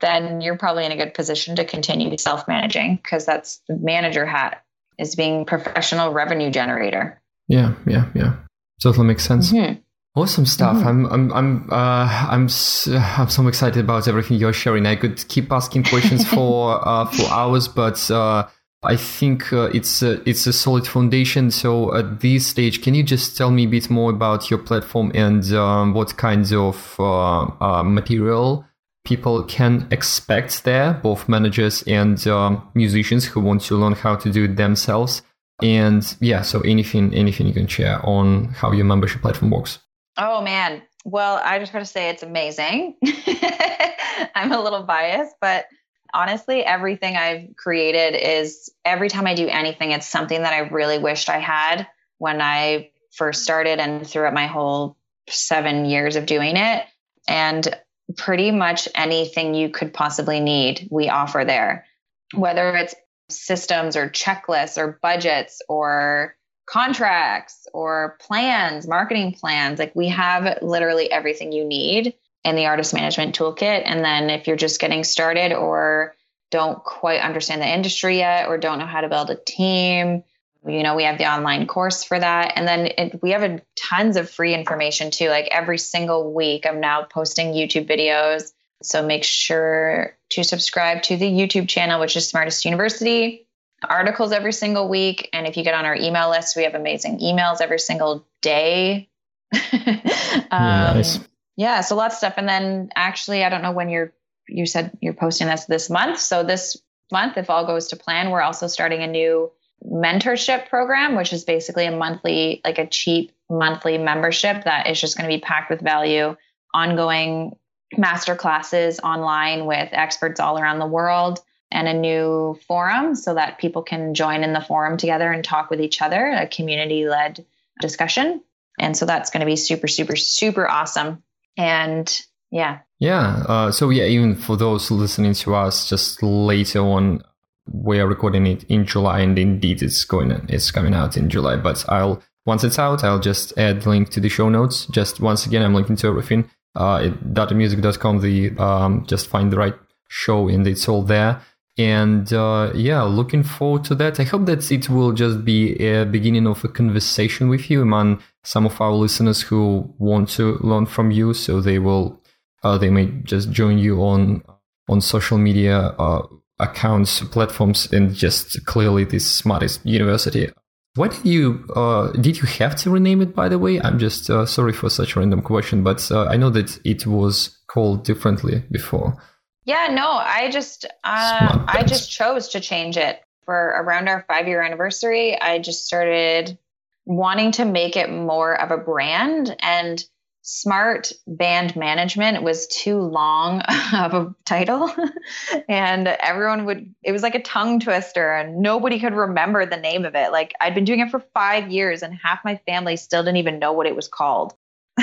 [0.00, 4.24] then you're probably in a good position to continue self managing because that's the manager
[4.24, 4.64] hat
[4.98, 7.20] is being professional revenue generator.
[7.48, 8.36] Yeah, yeah, yeah.
[8.80, 9.52] Totally makes sense.
[9.52, 9.80] Mm-hmm.
[10.14, 10.76] Awesome stuff.
[10.76, 10.88] Mm-hmm.
[10.88, 14.86] I'm I'm I'm uh, I'm so, I'm so excited about everything you're sharing.
[14.86, 18.46] I could keep asking questions for uh, for hours, but uh,
[18.84, 21.50] I think uh, it's a, it's a solid foundation.
[21.50, 25.12] So at this stage, can you just tell me a bit more about your platform
[25.14, 28.64] and um, what kinds of uh, uh, material
[29.04, 34.32] people can expect there, both managers and um, musicians who want to learn how to
[34.32, 35.22] do it themselves?
[35.62, 39.78] And yeah, so anything anything you can share on how your membership platform works.
[40.16, 40.82] Oh man.
[41.04, 42.96] Well, I just got to say it's amazing.
[44.34, 45.66] I'm a little biased, but
[46.12, 50.98] honestly, everything I've created is every time I do anything, it's something that I really
[50.98, 51.86] wished I had
[52.18, 54.96] when I first started and throughout my whole
[55.28, 56.84] seven years of doing it.
[57.28, 57.68] And
[58.16, 61.86] pretty much anything you could possibly need, we offer there,
[62.34, 62.94] whether it's
[63.30, 66.36] systems or checklists or budgets or
[66.66, 69.78] contracts or plans, marketing plans.
[69.78, 72.14] Like we have literally everything you need
[72.44, 73.82] in the artist management toolkit.
[73.84, 76.14] And then if you're just getting started or
[76.50, 80.24] don't quite understand the industry yet or don't know how to build a team,
[80.66, 82.52] you know, we have the online course for that.
[82.56, 85.28] And then it, we have a, tons of free information too.
[85.28, 88.52] Like every single week, I'm now posting YouTube videos.
[88.82, 93.46] So make sure to subscribe to the YouTube channel, which is Smartist University
[93.88, 95.28] articles every single week.
[95.32, 99.08] And if you get on our email list, we have amazing emails every single day.
[99.72, 101.18] um, nice.
[101.62, 102.34] Yeah, so lots of stuff.
[102.38, 104.12] And then actually, I don't know when you're
[104.48, 106.18] you said you're posting this this month.
[106.18, 106.76] So this
[107.12, 109.48] month, if all goes to plan, we're also starting a new
[109.84, 115.16] mentorship program, which is basically a monthly, like a cheap monthly membership that is just
[115.16, 116.34] going to be packed with value,
[116.74, 117.56] ongoing
[117.96, 121.38] master classes online with experts all around the world
[121.70, 125.70] and a new forum so that people can join in the forum together and talk
[125.70, 127.46] with each other, a community led
[127.80, 128.42] discussion.
[128.80, 131.22] And so that's going to be super, super, super awesome.
[131.56, 132.80] And yeah.
[132.98, 133.44] Yeah.
[133.48, 137.22] Uh, so, yeah, even for those listening to us just later on,
[137.70, 141.56] we are recording it in July, and indeed it's going, it's coming out in July.
[141.56, 144.86] But I'll once it's out, I'll just add link to the show notes.
[144.86, 146.50] Just once again, I'm linking to everything.
[146.74, 148.20] Uh, dottedmusic.com.
[148.20, 149.76] The um, just find the right
[150.08, 151.40] show, and it's all there
[151.78, 156.04] and uh, yeah looking forward to that i hope that it will just be a
[156.04, 160.86] beginning of a conversation with you among some of our listeners who want to learn
[160.86, 162.20] from you so they will
[162.64, 164.42] uh, they may just join you on
[164.88, 166.22] on social media uh,
[166.58, 170.50] accounts platforms and just clearly this Smartist University.
[170.94, 173.80] Why did you uh, did you have to rename it by the way?
[173.80, 177.06] I'm just uh, sorry for such a random question but uh, i know that it
[177.06, 179.16] was called differently before.
[179.64, 183.20] Yeah, no, I just uh, I just chose to change it.
[183.44, 185.40] For around our five year anniversary.
[185.40, 186.56] I just started
[187.04, 190.04] wanting to make it more of a brand and
[190.44, 193.60] smart band management was too long
[193.94, 194.92] of a title
[195.68, 200.04] and everyone would it was like a tongue twister and nobody could remember the name
[200.04, 203.22] of it like i'd been doing it for five years and half my family still
[203.22, 204.52] didn't even know what it was called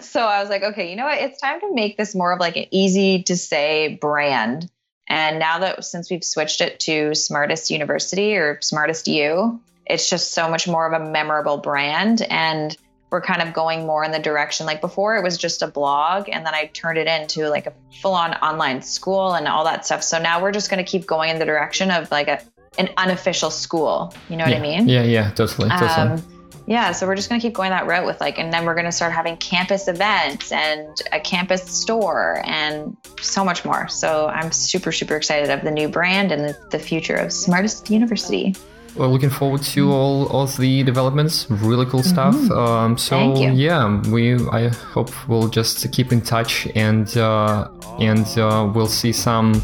[0.00, 1.18] so I was like, okay, you know what?
[1.18, 4.70] It's time to make this more of like an easy to say brand.
[5.08, 9.60] And now that since we've switched it to Smartist University or Smartist U,
[9.90, 12.22] it's just so much more of a memorable brand.
[12.22, 12.76] And
[13.10, 16.28] we're kind of going more in the direction like before it was just a blog
[16.28, 19.84] and then I turned it into like a full on online school and all that
[19.84, 20.04] stuff.
[20.04, 22.40] So now we're just going to keep going in the direction of like a
[22.78, 24.14] an unofficial school.
[24.28, 24.58] You know yeah.
[24.58, 24.88] what I mean?
[24.88, 25.68] Yeah, yeah, totally.
[25.70, 25.90] totally.
[25.90, 26.22] Um,
[26.66, 28.74] yeah, so we're just going to keep going that route with like, and then we're
[28.74, 33.88] going to start having campus events and a campus store and so much more.
[33.88, 37.90] So I'm super, super excited of the new brand and the, the future of Smartist
[37.90, 38.54] University.
[38.96, 41.46] Well, looking forward to all of the developments.
[41.48, 42.34] Really cool stuff.
[42.34, 42.52] Mm-hmm.
[42.52, 47.68] Um, so yeah, we I hope we'll just keep in touch and uh,
[48.00, 49.62] and uh, we'll see some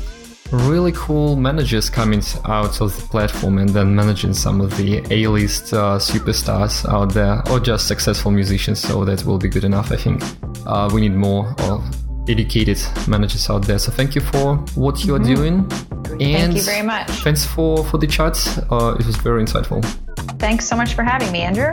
[0.53, 5.72] really cool managers coming out of the platform and then managing some of the A-list
[5.72, 8.81] uh, superstars out there or just successful musicians.
[8.81, 10.22] So that will be good enough, I think.
[10.64, 13.79] Uh, we need more of educated managers out there.
[13.79, 15.35] So thank you for what you are mm-hmm.
[15.35, 15.55] doing.
[16.20, 17.11] And thank you very much.
[17.22, 18.37] Thanks for for the chat.
[18.70, 19.85] Uh, it was very insightful.
[20.39, 21.72] Thanks so much for having me, Andrew.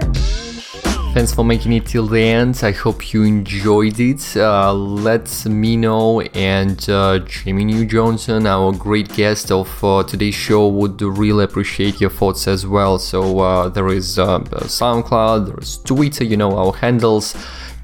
[1.14, 2.62] Thanks for making it till the end.
[2.64, 4.36] I hope you enjoyed it.
[4.36, 10.34] Uh, let me know, and uh, Jamie New Johnson, our great guest of uh, today's
[10.34, 12.98] show, would really appreciate your thoughts as well.
[12.98, 17.36] So uh, there is uh, SoundCloud, there's Twitter, you know our handles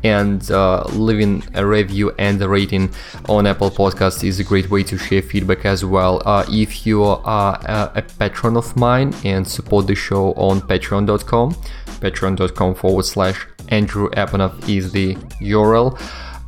[0.04, 2.94] and uh, leaving a review and a rating
[3.28, 6.22] on Apple Podcast is a great way to share feedback as well.
[6.26, 11.54] Uh, if you are a, a, patron of mine and support the show on patreon.com,
[12.02, 16.00] patreon.com forward slash Andrew Apanov is the URL.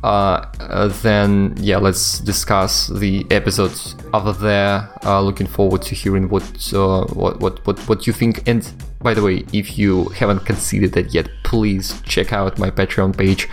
[0.02, 4.90] Uh, uh, then yeah, let's discuss the episodes over there.
[5.04, 6.42] Uh, looking forward to hearing what,
[6.74, 8.46] uh, what what what what you think.
[8.48, 8.68] And
[9.00, 13.48] by the way, if you haven't considered that yet, please check out my Patreon page.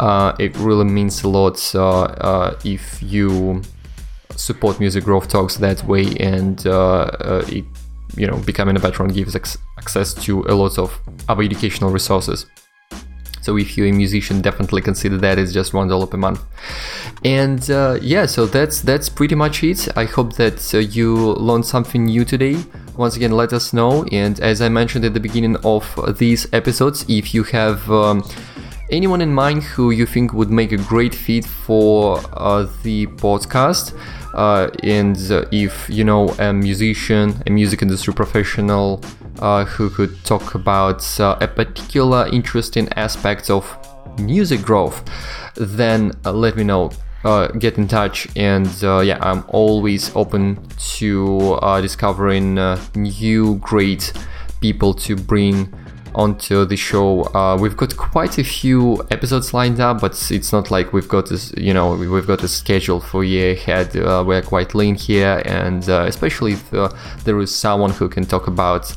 [0.00, 3.60] Uh, it really means a lot uh, if you
[4.34, 7.64] support Music Growth Talks that way, and it
[8.16, 9.36] you know becoming a patron gives
[9.78, 12.46] access to a lot of other educational resources.
[13.42, 15.38] So if you're a musician, definitely consider that.
[15.38, 16.40] It's just one dollar per month.
[17.24, 19.88] And uh, yeah, so that's that's pretty much it.
[19.96, 22.56] I hope that uh, you learned something new today.
[22.96, 24.04] Once again, let us know.
[24.12, 25.84] And as I mentioned at the beginning of
[26.18, 28.22] these episodes, if you have um,
[28.90, 33.96] anyone in mind who you think would make a great fit for uh, the podcast,
[34.34, 39.02] uh, and uh, if you know a musician, a music industry professional
[39.38, 43.76] uh, who could talk about uh, a particular interesting aspect of
[44.18, 45.02] music growth,
[45.54, 46.90] then uh, let me know.
[47.24, 52.58] Uh, get in touch and yeah i'm always open to discovering
[52.96, 54.12] new great
[54.60, 55.72] people to bring
[56.14, 57.22] onto the show.
[57.34, 61.28] Uh, we've got quite a few episodes lined up, but it's not like we've got
[61.28, 63.96] this, you know, we've got a schedule for year ahead.
[63.96, 66.88] Uh, we're quite lean here, and uh, especially if uh,
[67.24, 68.94] there is someone who can talk about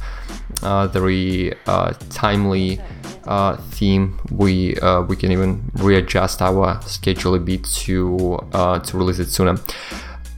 [0.64, 2.80] uh, very uh, timely
[3.26, 4.76] uh, theme, we
[5.08, 8.40] we can even readjust our schedule a bit to
[8.84, 9.58] to release it sooner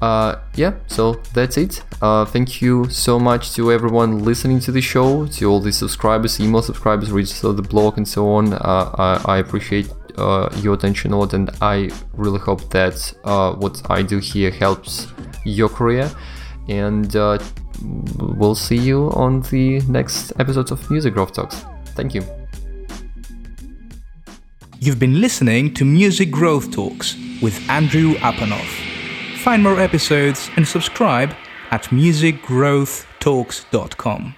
[0.02, 1.84] uh, yeah, so that's it.
[2.02, 6.40] Uh, thank you so much to everyone listening to the show, to all the subscribers,
[6.40, 7.10] email subscribers,
[7.44, 8.54] of the blog, and so on.
[8.54, 13.54] Uh, I, I, appreciate uh, your attention a lot, and I really hope that uh,
[13.54, 15.08] what I do here helps
[15.46, 16.12] your career.
[16.70, 17.40] And uh,
[17.82, 21.66] we'll see you on the next episodes of Music Growth Talks.
[21.96, 22.24] Thank you.
[24.80, 28.68] You've been listening to Music Growth Talks with Andrew Apanov.
[29.40, 31.34] Find more episodes and subscribe
[31.72, 34.36] at musicgrowthtalks.com.